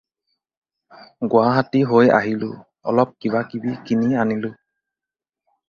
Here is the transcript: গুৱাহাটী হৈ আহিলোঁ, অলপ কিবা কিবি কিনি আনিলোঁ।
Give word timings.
গুৱাহাটী 1.33 1.83
হৈ 1.91 2.09
আহিলোঁ, 2.21 2.51
অলপ 2.93 3.13
কিবা 3.21 3.45
কিবি 3.55 3.77
কিনি 3.91 4.19
আনিলোঁ। 4.25 4.53